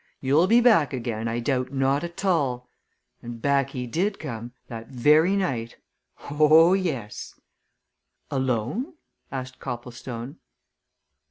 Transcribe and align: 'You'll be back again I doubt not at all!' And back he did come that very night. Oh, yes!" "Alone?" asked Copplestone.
'You'll 0.19 0.47
be 0.47 0.61
back 0.61 0.93
again 0.93 1.27
I 1.27 1.39
doubt 1.39 1.71
not 1.71 2.03
at 2.03 2.25
all!' 2.25 2.71
And 3.21 3.39
back 3.39 3.69
he 3.69 3.85
did 3.85 4.17
come 4.17 4.51
that 4.67 4.87
very 4.87 5.35
night. 5.35 5.75
Oh, 6.31 6.73
yes!" 6.73 7.39
"Alone?" 8.31 8.93
asked 9.31 9.59
Copplestone. 9.59 10.37